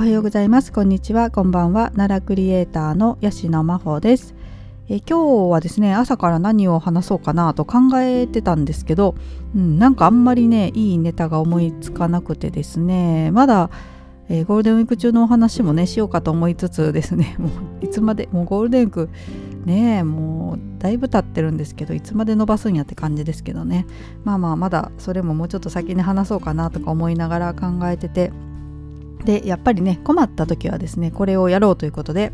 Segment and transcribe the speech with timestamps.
[0.00, 0.72] おはようございます。
[0.72, 1.30] こんにちは。
[1.30, 1.90] こんばんは。
[1.94, 4.34] 奈良クリエイターのヤシの真帆です。
[4.88, 9.14] え今日はですね朝から何を話そうかなと考えてたんですけど、
[9.54, 13.68] うん、なんかあんまりねいいネタが思いつかなくてですねまだ
[14.30, 17.48] え、ゴールデンウィーク中のお話もねしようかと思いつつですね も
[17.82, 19.10] ういつまでもうゴールデンウィーク
[19.66, 23.84] ねもうだいぶ経ってるんですけどいつまで伸ばすんやって感じですけどね。
[24.24, 28.32] まあまあまだそれももうちょっと先に話そうかなとか思いながら考えてて
[29.24, 32.32] でやっぱりね困った時はですねこれをやろうということで、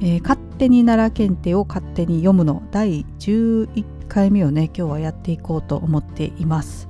[0.00, 6.88] えー、勝手に奈良検定を勝手に読むの第11回目をね今日はやっていこうと思っています。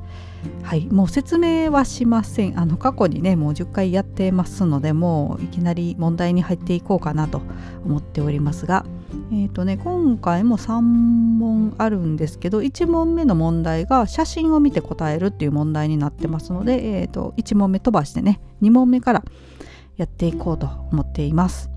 [0.65, 7.43] はい、もう説明はしませんあの過去にねもう10回やってますのでもういきなり問題に入っていこうかなと
[7.85, 8.85] 思っておりますが、
[9.31, 19.25] えーとね、今回も3問あるんですけど1問目の問題が写真を見て答えるっていう問題になってますので、えーと、1問目飛ばしてね2問目から
[19.97, 21.71] やっていこうと思っています。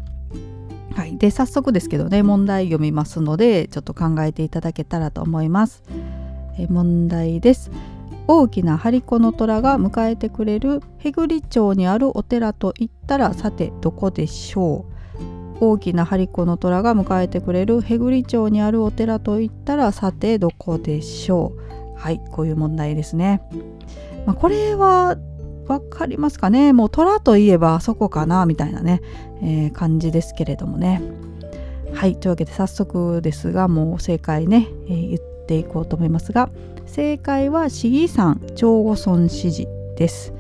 [0.94, 5.83] はい、で早速ですけどね問題読みますのでちょっと考えていただけたらと思います。
[6.58, 7.70] え問題です。
[8.27, 14.94] 大きな張り子の虎が迎えてくれるへぐり町にあるお寺といったらさてどこでしょう？
[15.59, 22.00] 大きな張り子の虎が迎えてくれるへぐり町にあるお寺といったらさてどこでしょう。
[22.00, 23.42] はいこういう問題ですね、
[24.26, 25.16] まあ、これは
[25.67, 26.73] 分かりますかね。
[26.73, 29.02] もう虎といえばそこかなみたいなね、
[29.42, 31.02] えー、感じですけれどもね。
[31.94, 36.50] はいというわけで早速ですがもう正解ね、えー、言っていこうと思いますが
[36.86, 40.33] 正解は市議山長後村市寺です、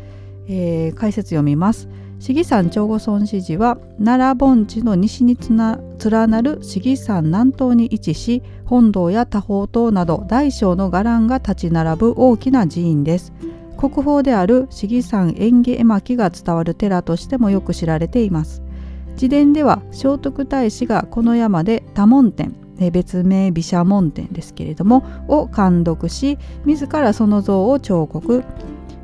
[0.47, 1.87] えー、解説読みます。
[2.19, 13.33] 市議山長後村市寺は奈良盆地の西に連なる市議山南東に位置し本堂や多宝塔など大小の伽藍が立ち並ぶ大きな寺院です。
[13.77, 18.63] 国宝である市議山縁起絵巻が伝わる寺としてもよく知られています。
[19.13, 22.55] 自伝では聖徳太子がこの山で多聞天
[22.91, 28.43] 別名毘沙門天ですけれどもを監読し自らその像を彫刻。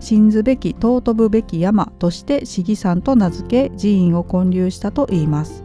[0.02, 5.64] 信ずべき尊ぶべき山として市議山と名付け寺院を建立したといいます。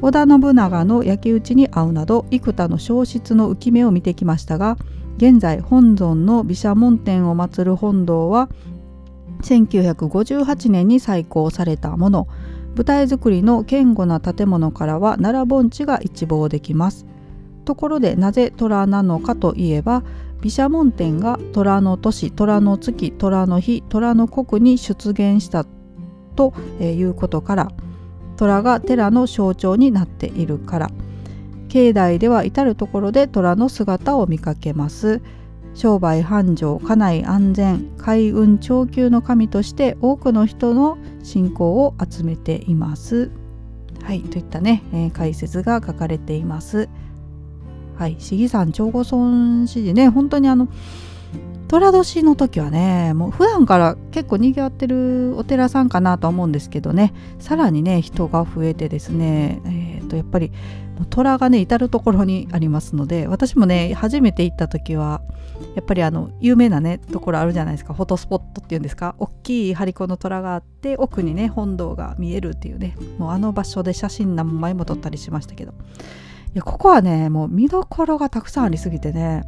[0.00, 4.76] 織田信長の焼き討ちに遭うなど幾多の消失の浮き目を見てきましたが
[5.16, 8.48] 現在本尊の毘沙門天を祀る本堂は
[9.42, 12.26] 1958年に再興されたもの。
[12.76, 17.06] 舞台作りの堅固な建物からは奈良盆地が一望できます。
[17.64, 20.04] ところでなぜ虎なのかといえば
[20.42, 25.66] 毘沙門天が虎の年虎の月虎の日虎の国に出現した
[26.36, 27.72] ということから
[28.36, 30.90] 虎が寺の象徴になっているから
[31.68, 35.22] 境内では至る所で虎の姿を見かけます
[35.74, 43.30] 商売繁盛家内安全開運長久の神として多くの人の信仰を集めています
[44.02, 46.88] はいといったね、えー、解説が書かれています。
[47.98, 50.68] はい、市議山長後村市議ね本当にあの
[51.68, 57.12] 寅年の時はねもう普段から結構にぎわってるお寺さんかなと思うんですけどね。
[57.40, 60.52] さらにね人が増えてですね、えー、とやっぱり
[61.10, 65.22] 虎がね至る所にありますので私もね初めて行った時は
[65.74, 67.94] やっぱりあの有名なねところあるじゃないですか。
[67.94, 69.16] フォトスポットっていうんですか。
[69.18, 75.74] 大きい張り子の虎があって奥にね本堂が見えるっていうねもうあの場所で写真何枚も撮ったりしましたけど。
[76.56, 79.44] やここはねもう見どころがたくさんありすぎてね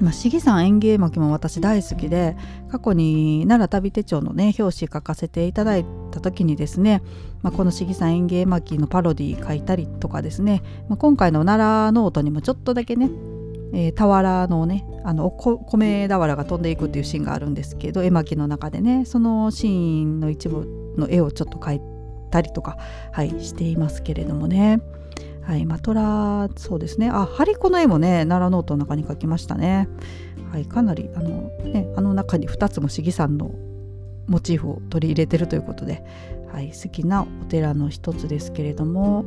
[0.00, 2.36] まあ、市議山園芸巻も私大好きで
[2.70, 7.02] 過去に奈良旅手帳のね表紙書かせていただいた時にですね、
[7.42, 13.10] まあ、この信貴山縁起絵巻のパロディ書いたりとかですね、まあ、今回の奈良ノートにもちょっとだけね、
[13.74, 21.80] えー、俵のねあの米俵が飛んでいくっていうシーンがあるんですけど絵巻の中でねそのシーンの一部の絵をちょっと描い
[22.30, 22.76] たりとか、
[23.12, 24.80] はい、していますけれどもね。
[25.44, 27.10] はい、まあ虎そうですね。
[27.10, 29.88] あハリコの絵もね奈良ノートの中に描きましたね。
[30.52, 33.50] はいかなりあのねあの中に2つも市議さんの
[34.26, 36.04] モチーフを取り入れてるということで、
[36.52, 39.24] はい、好きなお寺の一つですけれども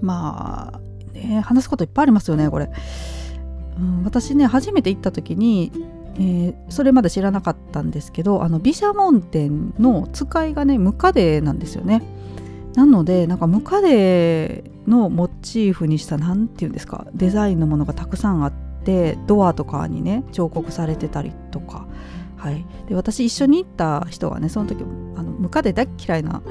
[0.00, 0.80] まあ
[1.12, 2.70] ね話すこといっぱいありますよねこれ、
[3.78, 5.72] うん、私ね初めて行った時に
[6.14, 12.02] えー、それまで知らなかったんですけどあの毘沙門天の使いがねムカデなんですよね。
[12.74, 18.52] なのでなんかムカデのモチーフにした何て言うんですかデザインのものがたくさんあっ
[18.84, 21.86] てドアとかにね彫刻されてたりとか、
[22.36, 26.42] はい、で私一緒に行った人がねその時あのムカデ大嫌いな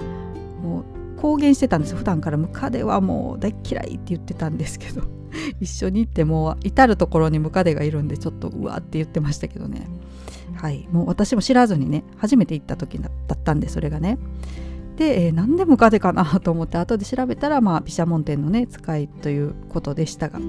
[0.62, 2.38] もう公言してたんです普段から。
[2.38, 5.04] ムカデはもう大嫌いって言ってたんですけど。
[5.62, 9.88] 一緒に行っても至る所にムカデがいるんでちょっとうわって言ってましたけどね。
[10.56, 10.88] はい。
[10.92, 14.18] もう私も知らずにね初めて行った時だったんでそれがね。
[14.98, 20.40] で、えー、何でもガでかなと思って後で調べたらまあ毘沙門天のね使いということでしたが。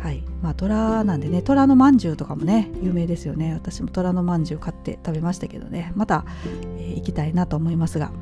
[0.00, 0.22] はい。
[0.42, 3.52] まあ虎なんでね虎のまんじゅうとかもね有名ですよね。
[3.54, 5.92] 私も虎のまんじゅう買って食べましたけどね。
[5.96, 6.24] また、
[6.78, 8.12] えー、行きたいなと思いますが。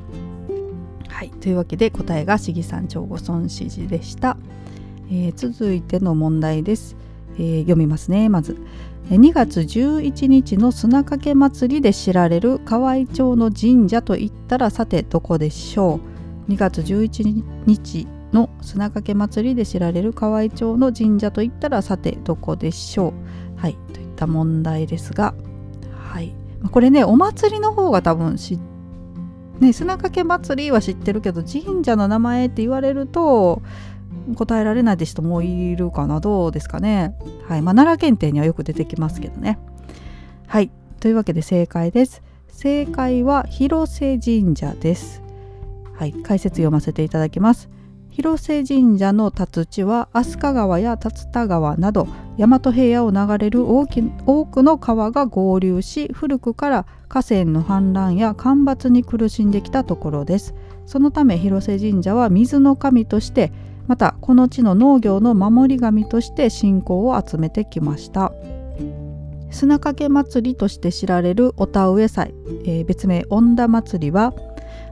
[1.09, 1.31] はい。
[1.31, 4.37] というわけで答えが市議山町ご孫子寺でした、
[5.11, 6.97] えー、続いての問題です、
[7.39, 8.59] えー、読みますねまず。
[9.09, 16.01] 2月11日の砂かけ祭りで知られる河合町の神社といったらさてどこでしょ
[16.49, 16.51] う。
[16.53, 23.15] 2月11日の砂かけ祭りで知られる河合町の神社といったらさてどこでしょ
[23.57, 23.61] う。
[23.61, 25.35] はいといった問題ですが
[25.97, 26.35] はい
[26.73, 28.59] これねお祭りの方が多分知
[29.61, 33.63] ね砂かけ祭りは知ってるけど神社の名前って言われると
[34.35, 36.21] 答えられない人もいるかな。
[36.21, 37.15] どうですかね。
[37.49, 37.63] はい。
[37.63, 39.59] まあ奈良検定にはよく出てきますけどね。
[40.47, 40.71] はい。
[41.01, 42.23] というわけで正解です。
[42.49, 45.23] 正解は広瀬神社です。
[45.95, 46.13] はい。
[46.13, 47.69] 解説読ませていただきます。
[48.17, 52.09] 広瀬神社の立地は飛鳥川や竜田川など
[52.39, 60.55] 大和平野を流れる大き多くの川が合流し古くから河川の氾濫や干ばつに苦しんできたところです。
[60.87, 63.53] そのため広瀬神社は水の神として
[63.87, 68.33] またこの地の農業の守り神として信仰を集めてきました。
[69.51, 72.35] 砂かけ祭りとして知られるお田植え祭、
[72.65, 74.35] えー、別名恩田祭りは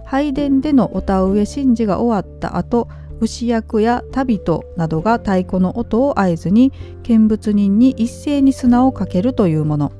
[0.07, 2.89] 拝殿でのお田植え神事が終わった後
[3.21, 9.93] 牛役や旅人などが太鼓の音を合図に見物人に一斉に砂をかけるというもの。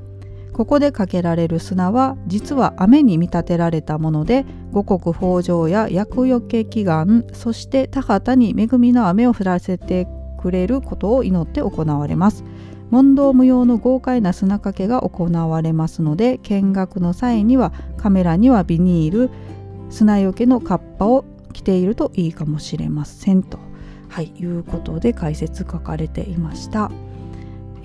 [0.55, 10.07] ここでかけられる砂は実は雨に見立てられたもので五穀豊穣や厄除け祈願そして田畑に恵みの雨を降らせて
[10.39, 12.45] くれることを祈って行われます
[12.89, 19.29] 問答無用の豪快な砂かけが行われますので見学の際にはカメラにはビニール
[19.89, 23.59] 砂よけのカッパを着ているといいかもしれませんと、
[24.07, 26.89] はい、いうことで解説書かれていました。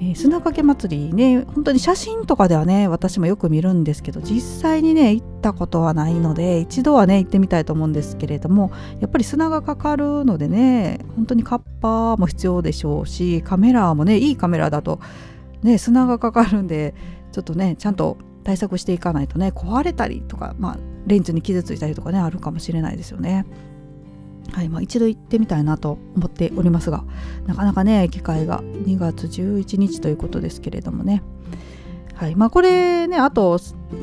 [0.02, 15.00] えー、砂かけ祭りね本当に写真とかではね私もよく見るんですけど実際にね行ったことはないので一度はね行ってみたいと思うんですけれどもやっぱり砂がかかるのでね本当にカッパーも必要でしょうしカメラもねいいカメラだと
[15.62, 16.94] ね砂がかかるんで
[17.32, 23.44] ちょっとねちゃんと対策していかないとね壊れたりとか、まあ、レンズに傷ついたりとかねあるかもしれないですよね。
[24.52, 27.04] はいまあ、一度行ってみたいなと思っておりますが
[27.46, 31.22] なかなかね機会が2月11日ということですけれどもね。
[32.20, 33.58] はいまあ、これねあと、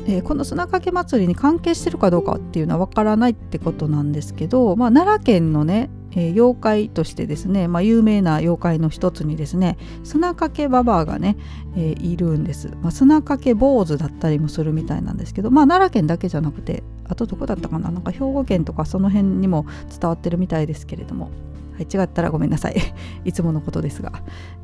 [0.06, 11.36] えー、この砂かけ祭りに関係してるかどうかっていうのは分からないってことなんですけど、まあ、奈良県のね、えー、妖怪としてですね、まあ、有名な妖怪の一つにですね砂かけババアがね、
[11.76, 17.90] えー、いるんです、まあ、砂かけ坊主だったりもするみたいなんですけど、まあ、奈良県だけじゃなくてあとどこだったかな？
[17.90, 21.30] なんか兵庫県とかその辺にも伝わってるみたいですけれども、
[21.76, 22.76] はい、違ったらごめんなさい。
[23.24, 24.12] いつものことですが、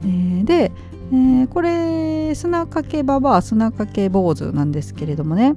[0.02, 0.72] えー、で、
[1.12, 5.54] えー、これ砂かけばば砂かけ坊主なんですけれどもね。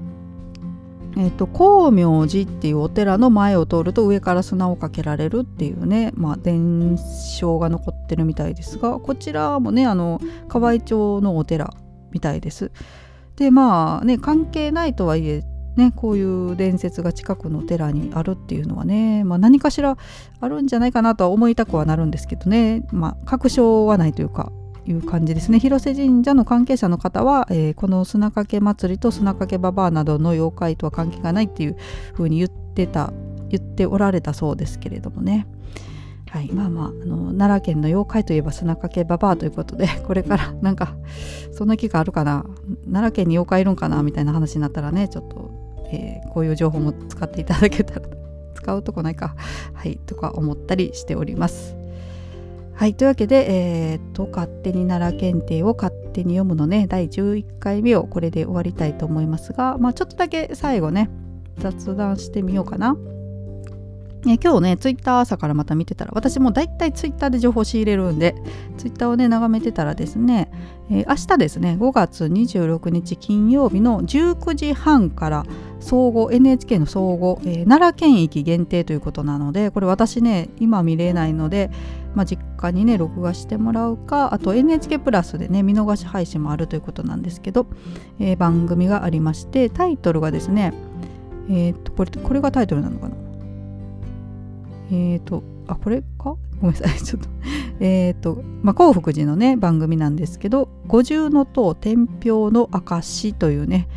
[1.20, 11.74] えーと、光明寺っていうお寺の前を通ると上から砂をかけられるっていうね、まあ、伝承が残ってるみたいですがこちらもねあの河合町のお寺
[12.12, 12.72] みたいです。
[13.36, 15.44] でまあね関係ないとはいえ
[15.78, 19.98] ね、こういう伝説が近くの寺にあるっていうのはね、まあ、何かしら
[20.40, 24.52] あるんじゃないかなとは思いたくはなるんですけどね、まあ、確証はないというか
[24.86, 25.60] いう感じですね。
[25.60, 31.78] 広瀬神社の関係者の方は、えー、この砂かけ祭りと砂かけばばあなどの妖怪とは関係がないっていう
[32.14, 33.12] ふうに言ってた
[33.50, 35.48] 言っておられたそうですけれどもね。
[36.30, 40.96] はい、まあまああの奈良県の妖怪といえば砂かけばばあということで これからなんか
[41.52, 42.46] そんな気があるかな。
[42.86, 45.52] 奈良県に妖怪いるんかなみたいな話になったらねちょっと
[45.92, 48.02] えー、こういう情報も使っていただけたら
[48.56, 49.36] 使うとこないか。
[49.74, 51.76] はいとか思ったりしております。
[52.74, 61.10] はいというわけでえー、っと勝手に奈良検定を勝手に読むのね第11回目をこれで終わりたいと思いますがまあちょっとだけ最後ね
[61.58, 62.96] 雑談してみようかな。
[64.26, 68.36] ね、今日ねツイッター朝からまた見てたら私もだいたいツイッターで情報仕入れるんで
[68.78, 70.52] ツイッターをね眺めてたらですね、
[70.90, 75.46] えー、明日ですね5月26日金曜日の19時半から
[75.80, 81.70] 総合 NHK の総合、えー、奈良県域限定ということなのでこれ私ね今見れないので、
[82.16, 87.68] まあ、実家にね録画してもらうかあと NHK プラスでね見逃し配信もあるということなんですけど、
[88.20, 90.74] えー、番組がありましてタイトルがですね
[91.50, 93.28] えっとこれこれがタイトルなのかな？
[94.92, 96.36] えっ、と、あ、これか？
[96.62, 96.98] ごめんなさい。
[97.02, 97.30] ちょっと
[97.80, 103.88] えっと、まあ、幸福寺のね、番組なんですけど、五重の塔天平の証というね、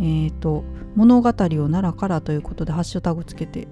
[0.00, 0.64] えっ、と、
[0.98, 3.68] 物語を奈良からということでハッシュタグつけて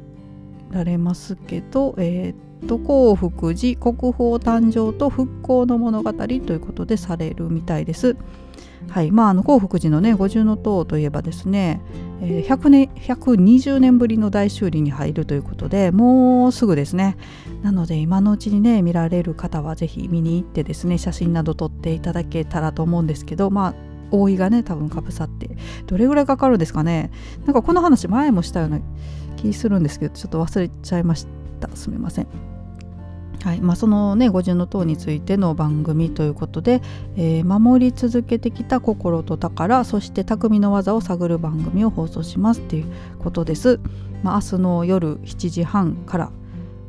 [0.71, 8.17] られますけど、えー、と幸福寺国宝誕生と復興の物語ということでされるみたいです。
[8.89, 11.81] はいまあ、あの興福寺のね五重塔といえばですね、
[12.23, 17.17] えー、100年120年ぶりの大修理に入るということでもうすぐですね
[17.63, 25.51] なので今のうちにね見られる方は是非見に行ってですね写真など撮っていただけたらと思うんですけどまあ覆いがね多分かぶさって。
[25.87, 27.11] どれぐらいかかるんですかね。
[27.45, 28.81] なんかこの話前もしたような
[29.37, 31.27] 気するんですけどちょっと忘れちゃいまし
[31.61, 31.69] た。
[31.75, 32.27] すみません。
[33.43, 33.61] はい。
[33.61, 36.83] まあ、そのね五重塔についての番組ということで、
[37.17, 42.87] えー、守り続けてきた心と宝そして匠の技を探る番組を放送しますっていう
[43.21, 43.79] ことです、
[44.25, 46.33] まあ、明日の夜7時半から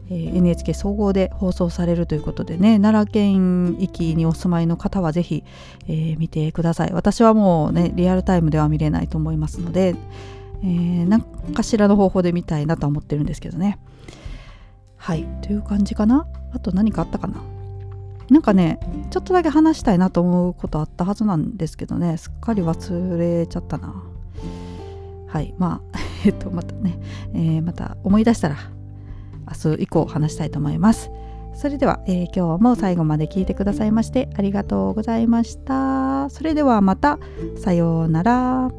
[0.10, 5.44] えー、NHK 総合で放送されるということでね奈良県域にお住まいの方はぜひ、
[5.88, 6.94] えー、見てください。
[6.94, 9.96] 私はもうねリアルタイムでは見れないと思いますので、
[10.64, 11.22] えー、何
[11.54, 13.80] かしらの方法で見たいなと思ってるんですけどね。
[14.96, 15.26] はい。
[15.42, 16.28] という感じかな。
[16.54, 17.42] あと何かあったかな。
[18.30, 22.18] なんかねちょっとだけ話したいなと思うことあったはずなんですけどね。
[22.18, 23.94] すっかり忘れちゃったな。
[25.28, 25.54] はい。
[25.58, 27.00] まあ えっとまたね、
[27.34, 28.56] えー、また思い出したら
[29.48, 31.12] 明日以降話したいと思います。
[31.54, 36.30] それでは、えー、今日も最後まで聞いてくださいましてありがとうございました。
[36.30, 37.18] それではまた
[37.58, 38.70] さようなら。